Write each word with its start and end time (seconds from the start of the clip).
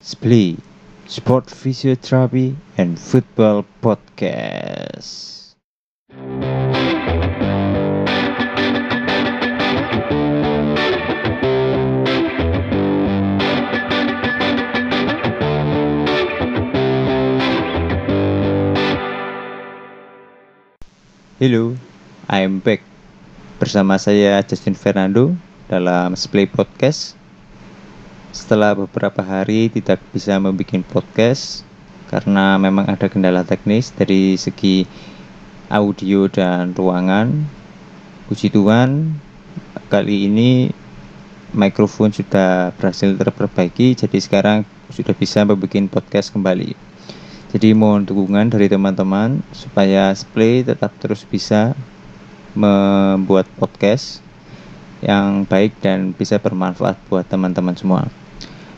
Split 0.00 0.56
Sport 1.04 1.52
Physiotherapy 1.52 2.56
and 2.80 2.96
Football 2.96 3.68
Podcast. 3.84 5.52
Hello, 21.36 21.76
I'm 22.32 22.64
back 22.64 22.80
bersama 23.60 24.00
saya 24.00 24.40
Justin 24.48 24.72
Fernando 24.72 25.36
dalam 25.68 26.16
Splay 26.16 26.48
Podcast. 26.48 27.19
Setelah 28.30 28.78
beberapa 28.78 29.26
hari 29.26 29.66
tidak 29.74 29.98
bisa 30.14 30.38
membuat 30.38 30.86
podcast 30.86 31.66
karena 32.06 32.54
memang 32.62 32.86
ada 32.86 33.10
kendala 33.10 33.42
teknis 33.42 33.90
dari 33.90 34.38
segi 34.38 34.86
audio 35.66 36.30
dan 36.30 36.70
ruangan. 36.70 37.42
Puji 38.30 38.54
Tuhan, 38.54 39.18
kali 39.90 40.30
ini 40.30 40.70
mikrofon 41.50 42.14
sudah 42.14 42.70
berhasil 42.78 43.10
terperbaiki, 43.18 43.98
jadi 43.98 44.18
sekarang 44.22 44.62
sudah 44.94 45.14
bisa 45.18 45.42
membuat 45.42 45.90
podcast 45.90 46.30
kembali. 46.30 46.78
Jadi 47.50 47.74
mohon 47.74 48.06
dukungan 48.06 48.46
dari 48.46 48.70
teman-teman 48.70 49.42
supaya 49.50 50.14
Splay 50.14 50.62
tetap 50.62 50.94
terus 51.02 51.26
bisa 51.26 51.74
membuat 52.54 53.50
podcast 53.58 54.22
yang 55.00 55.48
baik 55.48 55.76
dan 55.80 56.12
bisa 56.12 56.36
bermanfaat 56.36 56.96
buat 57.08 57.24
teman-teman 57.28 57.76
semua. 57.76 58.08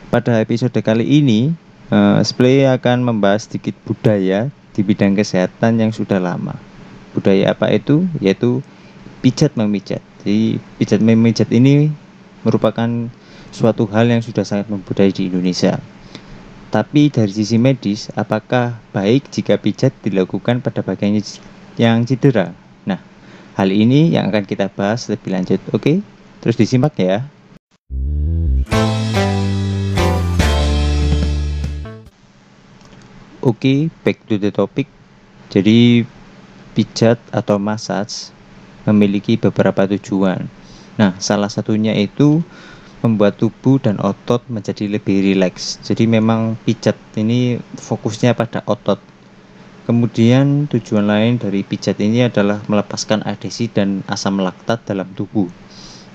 Pada 0.07 0.39
episode 0.39 0.75
kali 0.79 1.03
ini, 1.03 1.51
uh, 1.91 2.21
Splay 2.23 2.63
akan 2.69 3.03
membahas 3.03 3.49
sedikit 3.49 3.75
budaya 3.83 4.47
di 4.73 4.81
bidang 4.81 5.13
kesehatan 5.13 5.79
yang 5.79 5.91
sudah 5.91 6.17
lama. 6.17 6.55
Budaya 7.13 7.53
apa 7.53 7.69
itu? 7.69 8.07
Yaitu 8.23 8.63
pijat 9.21 9.53
memijat. 9.53 10.01
Jadi 10.23 10.57
pijat 10.79 10.99
memijat 11.03 11.49
ini 11.51 11.91
merupakan 12.43 13.09
suatu 13.53 13.85
hal 13.91 14.09
yang 14.09 14.21
sudah 14.23 14.43
sangat 14.43 14.67
membudaya 14.67 15.11
di 15.13 15.29
Indonesia. 15.29 15.77
Tapi 16.73 17.13
dari 17.13 17.29
sisi 17.29 17.61
medis, 17.61 18.09
apakah 18.17 18.81
baik 18.89 19.29
jika 19.29 19.61
pijat 19.61 19.93
dilakukan 20.01 20.65
pada 20.65 20.81
bagian 20.81 21.21
yang 21.77 22.01
cedera? 22.01 22.49
Nah, 22.89 22.97
hal 23.53 23.69
ini 23.69 24.09
yang 24.09 24.33
akan 24.33 24.41
kita 24.49 24.73
bahas 24.73 25.05
lebih 25.05 25.37
lanjut. 25.37 25.61
Oke, 25.69 26.01
terus 26.43 26.59
disimak 26.59 26.91
ya. 26.99 27.23
Oke, 33.39 33.87
back 34.03 34.27
to 34.27 34.35
the 34.35 34.51
topic. 34.51 34.91
Jadi, 35.47 36.03
pijat 36.75 37.19
atau 37.31 37.55
massage 37.55 38.35
memiliki 38.83 39.39
beberapa 39.39 39.87
tujuan. 39.87 40.47
Nah, 40.99 41.15
salah 41.23 41.47
satunya 41.47 41.95
itu 41.95 42.43
membuat 43.03 43.35
tubuh 43.39 43.79
dan 43.79 43.99
otot 43.99 44.43
menjadi 44.47 44.87
lebih 44.87 45.23
rileks. 45.23 45.79
Jadi 45.83 46.07
memang 46.07 46.55
pijat 46.63 46.95
ini 47.19 47.59
fokusnya 47.59 48.31
pada 48.35 48.63
otot. 48.63 48.99
Kemudian 49.83 50.71
tujuan 50.71 51.03
lain 51.03 51.35
dari 51.35 51.67
pijat 51.67 51.99
ini 51.99 52.23
adalah 52.23 52.63
melepaskan 52.71 53.27
adesi 53.27 53.67
dan 53.67 54.07
asam 54.07 54.39
laktat 54.39 54.87
dalam 54.87 55.11
tubuh. 55.11 55.51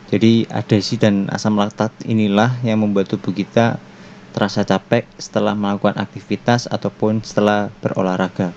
Jadi 0.08 0.48
adesi 0.48 0.96
dan 0.96 1.28
asam 1.28 1.60
laktat 1.60 1.92
inilah 2.08 2.64
yang 2.64 2.80
membuat 2.80 3.12
tubuh 3.12 3.36
kita 3.36 3.76
terasa 4.32 4.64
capek 4.64 5.04
setelah 5.20 5.52
melakukan 5.52 6.00
aktivitas 6.00 6.64
ataupun 6.64 7.20
setelah 7.20 7.68
berolahraga. 7.84 8.56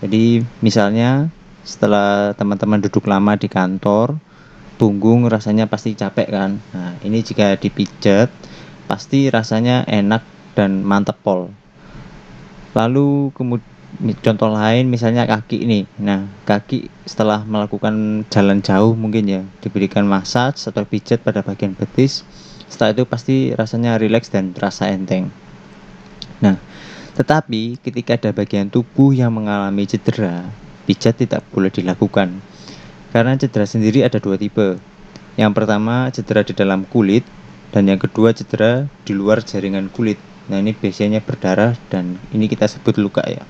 Jadi 0.00 0.40
misalnya 0.64 1.28
setelah 1.60 2.32
teman-teman 2.32 2.80
duduk 2.80 3.04
lama 3.04 3.36
di 3.36 3.52
kantor, 3.52 4.16
punggung 4.80 5.28
rasanya 5.28 5.68
pasti 5.68 5.92
capek 5.92 6.28
kan. 6.32 6.50
Nah, 6.72 6.96
ini 7.04 7.20
jika 7.20 7.60
dipijat 7.60 8.32
pasti 8.88 9.28
rasanya 9.28 9.84
enak 9.84 10.24
dan 10.56 10.80
mantep 10.80 11.20
pol. 11.20 11.52
Lalu 12.72 13.36
kemudian 13.36 13.79
contoh 14.00 14.48
lain 14.48 14.88
misalnya 14.88 15.28
kaki 15.28 15.64
ini. 15.64 15.80
Nah, 16.00 16.24
kaki 16.48 16.88
setelah 17.04 17.44
melakukan 17.44 18.24
jalan 18.32 18.64
jauh 18.64 18.96
mungkin 18.96 19.28
ya 19.28 19.42
diberikan 19.60 20.08
massage 20.08 20.64
atau 20.64 20.82
pijat 20.88 21.20
pada 21.20 21.44
bagian 21.44 21.76
betis. 21.76 22.24
Setelah 22.70 22.96
itu 22.96 23.04
pasti 23.04 23.36
rasanya 23.52 24.00
rileks 24.00 24.32
dan 24.32 24.56
terasa 24.56 24.88
enteng. 24.88 25.28
Nah, 26.40 26.56
tetapi 27.18 27.76
ketika 27.84 28.16
ada 28.16 28.30
bagian 28.32 28.72
tubuh 28.72 29.12
yang 29.12 29.36
mengalami 29.36 29.84
cedera, 29.84 30.48
pijat 30.88 31.20
tidak 31.20 31.44
boleh 31.52 31.68
dilakukan 31.68 32.40
karena 33.10 33.34
cedera 33.34 33.66
sendiri 33.66 34.06
ada 34.06 34.22
dua 34.22 34.38
tipe. 34.38 34.78
Yang 35.34 35.52
pertama 35.54 36.10
cedera 36.14 36.46
di 36.46 36.54
dalam 36.54 36.86
kulit 36.86 37.26
dan 37.74 37.86
yang 37.90 37.98
kedua 37.98 38.30
cedera 38.30 38.86
di 39.02 39.12
luar 39.14 39.42
jaringan 39.42 39.90
kulit. 39.90 40.18
Nah 40.46 40.62
ini 40.62 40.74
biasanya 40.74 41.22
berdarah 41.22 41.74
dan 41.90 42.18
ini 42.30 42.46
kita 42.46 42.70
sebut 42.70 42.98
luka 42.98 43.22
ya. 43.26 43.42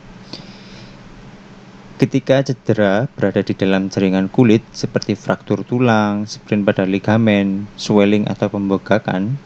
Ketika 2.00 2.41
cedera 2.41 3.12
berada 3.12 3.44
di 3.44 3.53
dalam 3.53 3.93
jaringan 3.93 4.33
kulit 4.33 4.65
seperti 4.72 5.12
fraktur 5.12 5.61
tulang, 5.69 6.25
sprain 6.25 6.65
pada 6.65 6.88
ligamen, 6.88 7.69
swelling 7.77 8.25
atau 8.25 8.49
pembengkakan, 8.49 9.37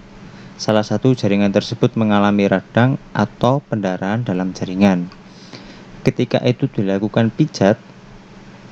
salah 0.55 0.87
satu 0.87 1.19
jaringan 1.19 1.51
tersebut 1.51 1.99
mengalami 1.99 2.47
radang 2.47 2.95
atau 3.11 3.59
pendarahan 3.59 4.23
dalam 4.23 4.55
jaringan. 4.55 5.11
Ketika 6.07 6.39
itu 6.47 6.71
dilakukan 6.71 7.35
pijat, 7.35 7.75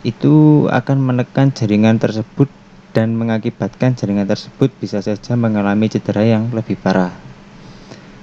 itu 0.07 0.71
akan 0.71 1.03
menekan 1.03 1.51
jaringan 1.51 1.99
tersebut 1.99 2.47
dan 2.95 3.19
mengakibatkan 3.19 3.99
jaringan 3.99 4.31
tersebut 4.31 4.71
bisa 4.79 5.03
saja 5.03 5.35
mengalami 5.35 5.91
cedera 5.91 6.23
yang 6.23 6.55
lebih 6.55 6.79
parah. 6.79 7.11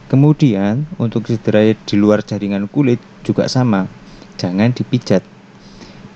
Kemudian, 0.08 0.88
untuk 0.96 1.28
cedera 1.28 1.68
di 1.68 1.96
luar 2.00 2.24
jaringan 2.24 2.72
kulit 2.72 3.04
juga 3.28 3.52
sama, 3.52 3.92
jangan 4.40 4.72
dipijat. 4.72 5.39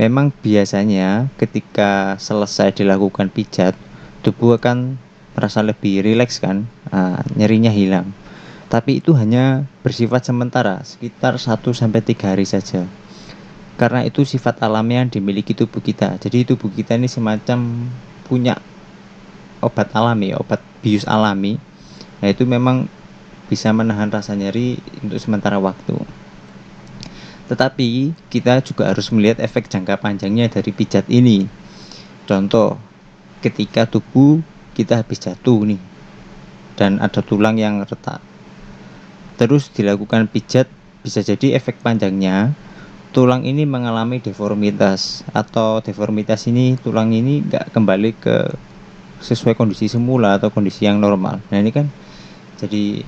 Memang 0.02 0.34
biasanya 0.42 1.30
ketika 1.38 2.18
selesai 2.18 2.74
dilakukan 2.74 3.30
pijat, 3.30 3.78
tubuh 4.26 4.58
akan 4.58 4.98
merasa 5.38 5.62
lebih 5.62 6.02
rileks 6.02 6.42
kan, 6.42 6.66
nah, 6.90 7.22
nyerinya 7.38 7.70
hilang. 7.70 8.10
Tapi 8.74 8.98
itu 9.02 9.14
hanya 9.14 9.70
bersifat 9.86 10.26
sementara, 10.26 10.82
sekitar 10.82 11.38
1-3 11.38 12.34
hari 12.34 12.46
saja. 12.50 12.90
Karena 13.78 14.02
itu 14.02 14.26
sifat 14.26 14.66
alami 14.66 14.98
yang 14.98 15.14
dimiliki 15.14 15.54
tubuh 15.54 15.82
kita. 15.82 16.18
Jadi 16.18 16.46
tubuh 16.46 16.74
kita 16.74 16.98
ini 16.98 17.06
semacam 17.06 17.90
punya 18.26 18.58
obat 19.62 19.94
alami 19.94 20.34
obat 20.34 20.62
bius 20.82 21.06
alami. 21.06 21.58
Nah 22.22 22.28
itu 22.30 22.46
memang 22.50 22.90
bisa 23.46 23.70
menahan 23.70 24.10
rasa 24.10 24.34
nyeri 24.34 24.82
untuk 25.06 25.22
sementara 25.22 25.62
waktu 25.62 25.98
tetapi 27.52 28.16
kita 28.32 28.64
juga 28.64 28.92
harus 28.92 29.12
melihat 29.12 29.44
efek 29.44 29.68
jangka 29.68 30.00
panjangnya 30.00 30.48
dari 30.48 30.72
pijat 30.72 31.08
ini 31.12 31.48
contoh 32.28 32.80
ketika 33.44 33.88
tubuh 33.88 34.40
kita 34.74 35.04
habis 35.04 35.20
jatuh 35.20 35.68
nih 35.68 35.82
dan 36.80 36.98
ada 37.04 37.20
tulang 37.20 37.60
yang 37.60 37.84
retak 37.84 38.24
terus 39.36 39.70
dilakukan 39.74 40.32
pijat 40.32 40.72
bisa 41.04 41.20
jadi 41.20 41.60
efek 41.60 41.84
panjangnya 41.84 42.56
tulang 43.14 43.46
ini 43.46 43.68
mengalami 43.70 44.18
deformitas 44.18 45.22
atau 45.36 45.84
deformitas 45.86 46.50
ini 46.50 46.74
tulang 46.82 47.14
ini 47.14 47.46
nggak 47.46 47.70
kembali 47.70 48.12
ke 48.18 48.38
sesuai 49.24 49.56
kondisi 49.56 49.88
semula 49.88 50.36
atau 50.36 50.52
kondisi 50.52 50.84
yang 50.84 51.00
normal. 51.00 51.40
Nah 51.48 51.58
ini 51.62 51.72
kan 51.72 51.88
jadi 52.60 53.06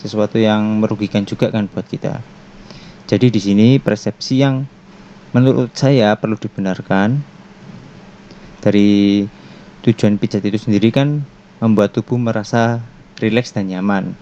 sesuatu 0.00 0.40
yang 0.40 0.82
merugikan 0.82 1.22
juga 1.22 1.52
kan 1.52 1.70
buat 1.70 1.86
kita. 1.86 2.18
Jadi 3.06 3.26
di 3.28 3.40
sini 3.42 3.68
persepsi 3.82 4.34
yang 4.40 4.64
menurut 5.32 5.72
saya 5.74 6.14
perlu 6.16 6.36
dibenarkan 6.36 7.22
dari 8.62 9.24
tujuan 9.82 10.16
pijat 10.16 10.44
itu 10.46 10.58
sendiri 10.58 10.94
kan 10.94 11.26
membuat 11.58 11.94
tubuh 11.94 12.16
merasa 12.16 12.82
rileks 13.18 13.54
dan 13.54 13.70
nyaman. 13.70 14.14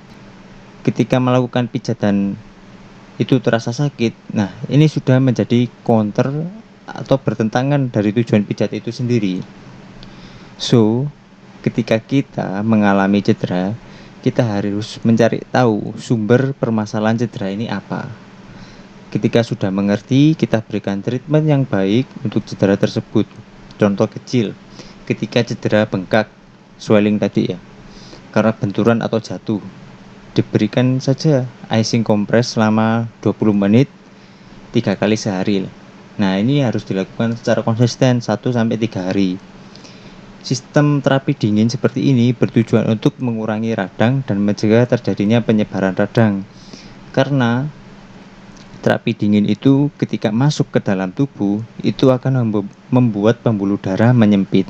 Ketika 0.81 1.21
melakukan 1.21 1.69
pijatan 1.69 2.41
itu 3.21 3.37
terasa 3.45 3.77
sakit. 3.77 4.33
Nah, 4.33 4.49
ini 4.73 4.89
sudah 4.89 5.21
menjadi 5.21 5.69
counter 5.85 6.33
atau 6.89 7.21
bertentangan 7.21 7.93
dari 7.93 8.17
tujuan 8.17 8.49
pijat 8.49 8.73
itu 8.73 8.89
sendiri. 8.89 9.45
So, 10.57 11.05
ketika 11.61 12.01
kita 12.01 12.65
mengalami 12.65 13.21
cedera, 13.21 13.77
kita 14.25 14.41
harus 14.41 14.97
mencari 15.05 15.45
tahu 15.53 15.93
sumber 16.01 16.57
permasalahan 16.57 17.21
cedera 17.21 17.53
ini 17.53 17.69
apa. 17.69 18.09
Ketika 19.11 19.43
sudah 19.43 19.75
mengerti, 19.75 20.39
kita 20.39 20.63
berikan 20.63 21.03
treatment 21.03 21.43
yang 21.43 21.63
baik 21.67 22.07
untuk 22.23 22.47
cedera 22.47 22.79
tersebut. 22.79 23.27
Contoh 23.75 24.07
kecil, 24.07 24.55
ketika 25.03 25.43
cedera 25.43 25.83
bengkak, 25.83 26.31
swelling 26.79 27.19
tadi 27.19 27.51
ya, 27.51 27.59
karena 28.31 28.55
benturan 28.55 29.03
atau 29.03 29.19
jatuh, 29.19 29.59
diberikan 30.31 31.03
saja 31.03 31.43
icing 31.75 32.07
kompres 32.07 32.55
selama 32.55 33.11
20 33.19 33.51
menit 33.51 33.91
tiga 34.71 34.95
kali 34.95 35.19
sehari. 35.19 35.67
Nah, 36.15 36.39
ini 36.39 36.63
harus 36.63 36.87
dilakukan 36.87 37.35
secara 37.35 37.67
konsisten 37.67 38.23
1 38.23 38.31
sampai 38.31 38.79
3 38.79 39.11
hari. 39.11 39.43
Sistem 40.47 41.03
terapi 41.03 41.35
dingin 41.35 41.67
seperti 41.67 42.15
ini 42.15 42.31
bertujuan 42.31 42.87
untuk 42.87 43.19
mengurangi 43.19 43.75
radang 43.75 44.23
dan 44.23 44.39
mencegah 44.39 44.87
terjadinya 44.87 45.43
penyebaran 45.43 45.99
radang. 45.99 46.47
Karena 47.11 47.67
terapi 48.81 49.13
dingin 49.13 49.45
itu 49.45 49.93
ketika 50.01 50.33
masuk 50.33 50.73
ke 50.73 50.81
dalam 50.81 51.13
tubuh 51.13 51.61
itu 51.85 52.09
akan 52.09 52.49
membuat 52.89 53.45
pembuluh 53.45 53.77
darah 53.77 54.17
menyempit. 54.17 54.67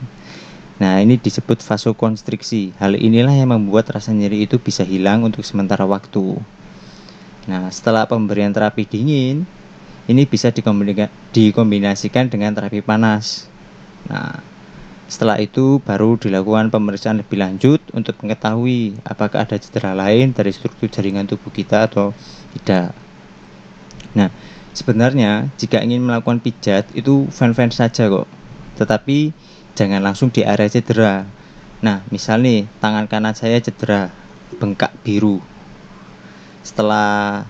Nah, 0.80 0.98
ini 0.98 1.20
disebut 1.20 1.60
vasokonstriksi. 1.60 2.72
Hal 2.80 2.96
inilah 2.96 3.36
yang 3.36 3.52
membuat 3.52 3.92
rasa 3.92 4.16
nyeri 4.16 4.48
itu 4.48 4.56
bisa 4.56 4.80
hilang 4.80 5.22
untuk 5.22 5.44
sementara 5.44 5.84
waktu. 5.84 6.40
Nah, 7.46 7.68
setelah 7.68 8.08
pemberian 8.08 8.48
terapi 8.48 8.88
dingin, 8.88 9.44
ini 10.08 10.22
bisa 10.24 10.48
dikombinasikan 10.50 12.32
dengan 12.32 12.56
terapi 12.56 12.80
panas. 12.80 13.46
Nah, 14.08 14.40
setelah 15.10 15.36
itu 15.42 15.82
baru 15.82 16.16
dilakukan 16.16 16.70
pemeriksaan 16.70 17.20
lebih 17.20 17.42
lanjut 17.42 17.82
untuk 17.92 18.16
mengetahui 18.22 19.02
apakah 19.04 19.42
ada 19.44 19.58
cedera 19.58 19.92
lain 19.92 20.32
dari 20.32 20.54
struktur 20.54 20.86
jaringan 20.86 21.28
tubuh 21.28 21.50
kita 21.52 21.90
atau 21.90 22.16
tidak. 22.56 22.96
Nah, 24.14 24.28
sebenarnya 24.74 25.50
jika 25.58 25.82
ingin 25.82 26.02
melakukan 26.02 26.42
pijat 26.42 26.90
itu 26.94 27.26
fan-fan 27.30 27.70
saja 27.70 28.10
kok. 28.10 28.26
Tetapi 28.78 29.30
jangan 29.78 30.02
langsung 30.02 30.30
di 30.34 30.42
area 30.42 30.66
cedera. 30.66 31.26
Nah, 31.80 32.04
misal 32.12 32.44
nih 32.44 32.68
tangan 32.82 33.06
kanan 33.08 33.32
saya 33.32 33.56
cedera, 33.62 34.12
bengkak 34.58 34.92
biru. 35.00 35.40
Setelah 36.60 37.44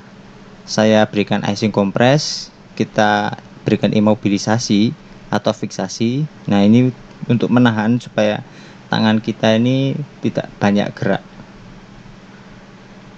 saya 0.68 1.02
berikan 1.10 1.42
icing 1.42 1.74
kompres, 1.74 2.54
kita 2.78 3.34
berikan 3.66 3.90
imobilisasi 3.90 4.94
atau 5.30 5.50
fiksasi. 5.50 6.26
Nah, 6.46 6.62
ini 6.62 6.94
untuk 7.26 7.50
menahan 7.50 7.98
supaya 7.98 8.42
tangan 8.90 9.18
kita 9.18 9.58
ini 9.58 9.94
tidak 10.22 10.50
banyak 10.58 10.90
gerak. 10.94 11.22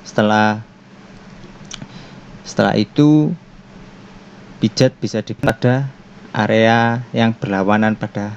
Setelah 0.04 0.60
setelah 2.42 2.74
itu 2.74 3.30
pijat 4.62 4.94
bisa 4.98 5.22
di 5.22 5.34
pada 5.34 5.90
area 6.30 7.02
yang 7.10 7.34
berlawanan 7.34 7.98
pada 7.98 8.34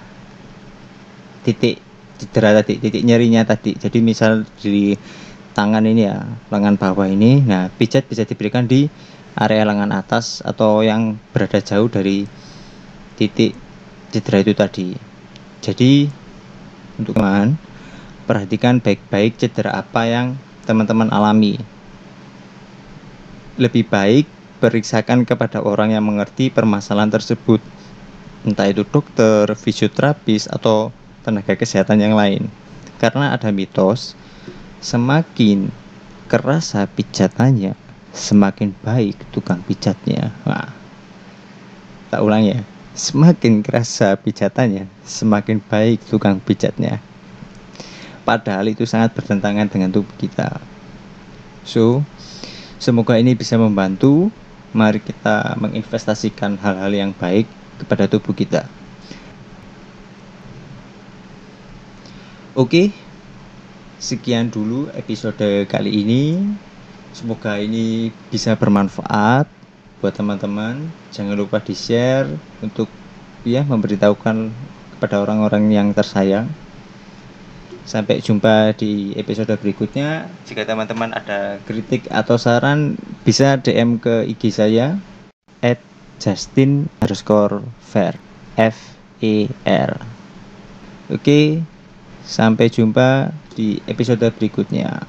titik 1.45 1.77
cedera 2.17 2.57
tadi, 2.61 2.81
titik 2.81 3.03
nyerinya 3.05 3.45
tadi. 3.45 3.77
Jadi 3.77 4.01
misal 4.01 4.47
di 4.59 4.97
tangan 5.53 5.85
ini 5.85 6.09
ya, 6.09 6.25
lengan 6.49 6.75
bawah 6.75 7.07
ini. 7.07 7.45
Nah, 7.45 7.69
pijat 7.69 8.09
bisa 8.09 8.25
diberikan 8.25 8.65
di 8.65 8.89
area 9.35 9.67
lengan 9.67 9.91
atas 9.91 10.41
atau 10.41 10.81
yang 10.81 11.19
berada 11.35 11.59
jauh 11.59 11.91
dari 11.91 12.25
titik 13.19 13.53
cedera 14.11 14.41
itu 14.41 14.53
tadi. 14.55 14.87
Jadi 15.59 16.07
untuk 16.95 17.19
teman 17.19 17.59
perhatikan 18.25 18.79
baik-baik 18.79 19.37
cedera 19.37 19.77
apa 19.77 20.07
yang 20.07 20.27
teman-teman 20.65 21.11
alami. 21.11 21.74
Lebih 23.55 23.87
baik 23.87 24.25
periksakan 24.59 25.23
kepada 25.23 25.63
orang 25.63 25.95
yang 25.95 26.03
mengerti 26.03 26.51
permasalahan 26.51 27.11
tersebut, 27.11 27.63
entah 28.43 28.67
itu 28.67 28.83
dokter, 28.83 29.47
fisioterapis, 29.55 30.51
atau 30.51 30.91
tenaga 31.23 31.55
kesehatan 31.55 32.03
yang 32.03 32.15
lain. 32.15 32.51
Karena 32.99 33.31
ada 33.31 33.51
mitos, 33.51 34.15
semakin 34.83 35.71
keras 36.27 36.75
pijatannya, 36.95 37.79
semakin 38.11 38.75
baik 38.83 39.19
tukang 39.31 39.63
pijatnya. 39.63 40.31
Nah, 40.43 40.71
tak 42.11 42.23
ulang 42.23 42.43
ya. 42.43 42.59
Semakin 42.95 43.59
kerasa 43.59 44.15
pijatannya, 44.15 44.87
semakin 45.03 45.59
baik 45.59 45.99
tukang 46.07 46.39
pijatnya. 46.39 47.03
Padahal 48.23 48.71
itu 48.71 48.87
sangat 48.87 49.11
bertentangan 49.11 49.67
dengan 49.67 49.91
tubuh 49.91 50.15
kita. 50.15 50.63
So, 51.67 52.07
semoga 52.79 53.19
ini 53.19 53.35
bisa 53.35 53.55
membantu. 53.59 54.31
Mari 54.75 54.99
kita 54.99 55.55
menginvestasikan 55.55 56.59
hal-hal 56.59 56.91
yang 56.91 57.11
baik 57.15 57.47
kepada 57.79 58.11
tubuh 58.11 58.35
kita. 58.35 58.67
Oke, 62.55 62.91
sekian 63.99 64.51
dulu 64.51 64.91
episode 64.91 65.63
kali 65.71 66.03
ini. 66.03 66.39
Semoga 67.15 67.55
ini 67.55 68.11
bisa 68.27 68.59
bermanfaat 68.59 69.47
buat 70.03 70.11
teman-teman 70.11 70.91
jangan 71.09 71.33
lupa 71.33 71.57
di 71.63 71.73
share 71.73 72.27
untuk 72.59 72.91
ya 73.47 73.63
memberitahukan 73.63 74.51
kepada 74.93 75.15
orang-orang 75.23 75.71
yang 75.71 75.87
tersayang 75.95 76.51
sampai 77.85 78.19
jumpa 78.19 78.73
di 78.75 79.13
episode 79.15 79.53
berikutnya. 79.61 80.27
Jika 80.49 80.65
teman-teman 80.65 81.13
ada 81.13 81.61
kritik 81.63 82.09
atau 82.09 82.35
saran 82.35 82.97
bisa 83.21 83.61
DM 83.61 84.01
ke 84.01 84.25
IG 84.25 84.51
saya 84.51 84.97
at 85.61 85.79
Justin 86.17 86.89
underscore 86.99 87.61
fair 87.79 88.17
F 88.57 88.97
E 89.21 89.47
R. 89.63 89.95
Oke 91.13 91.61
sampai 92.25 92.73
jumpa 92.73 93.29
di 93.53 93.77
episode 93.85 94.25
berikutnya 94.33 95.05